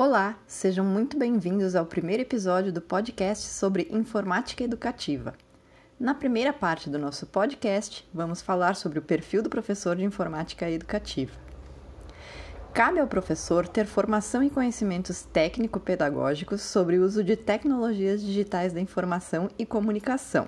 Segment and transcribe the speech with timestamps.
[0.00, 5.34] Olá, sejam muito bem-vindos ao primeiro episódio do podcast sobre informática educativa.
[5.98, 10.70] Na primeira parte do nosso podcast, vamos falar sobre o perfil do professor de informática
[10.70, 11.32] educativa.
[12.72, 18.80] Cabe ao professor ter formação e conhecimentos técnico-pedagógicos sobre o uso de tecnologias digitais da
[18.80, 20.46] informação e comunicação,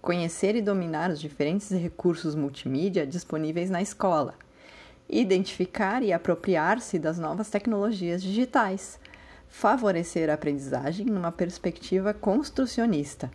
[0.00, 4.34] conhecer e dominar os diferentes recursos multimídia disponíveis na escola
[5.12, 8.98] identificar e apropriar-se das novas tecnologias digitais,
[9.46, 13.30] favorecer a aprendizagem numa perspectiva construcionista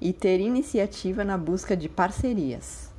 [0.00, 2.90] e ter iniciativa na busca de parcerias.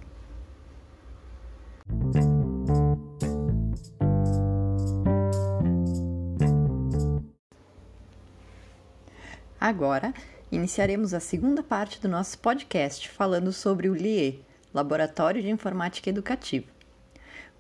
[9.60, 10.14] Agora,
[10.52, 16.81] iniciaremos a segunda parte do nosso podcast falando sobre o LIE, Laboratório de Informática Educativa.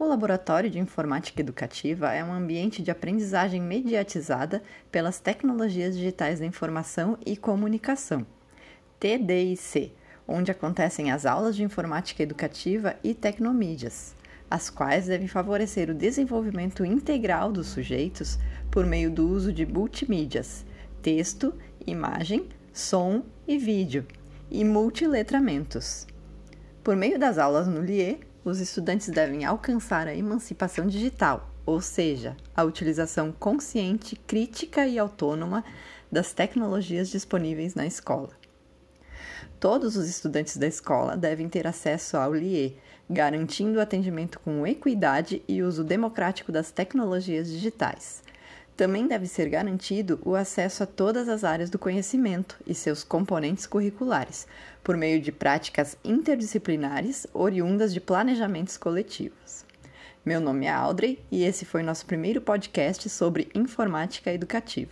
[0.02, 6.46] O Laboratório de Informática Educativa é um ambiente de aprendizagem mediatizada pelas tecnologias digitais da
[6.48, 8.26] informação e comunicação,
[9.00, 9.94] TDIC,
[10.28, 14.16] onde acontecem as aulas de informática educativa e tecnomídias,
[14.50, 18.40] as quais devem favorecer o desenvolvimento integral dos sujeitos
[18.72, 20.66] por meio do uso de multimídias,
[21.04, 21.54] texto,
[21.86, 24.08] imagem, som e vídeo,
[24.50, 26.08] e multiletramentos.
[26.84, 32.36] Por meio das aulas no LIE, os estudantes devem alcançar a emancipação digital, ou seja,
[32.56, 35.64] a utilização consciente, crítica e autônoma
[36.12, 38.30] das tecnologias disponíveis na escola.
[39.60, 45.44] Todos os estudantes da escola devem ter acesso ao LIE, garantindo o atendimento com equidade
[45.48, 48.24] e uso democrático das tecnologias digitais.
[48.76, 53.68] Também deve ser garantido o acesso a todas as áreas do conhecimento e seus componentes
[53.68, 54.48] curriculares,
[54.84, 59.66] por meio de práticas interdisciplinares oriundas de planejamentos coletivos.
[60.26, 64.92] Meu nome é Audrey e esse foi nosso primeiro podcast sobre informática educativa.